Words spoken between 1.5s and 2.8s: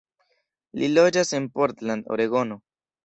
Portland, Oregono.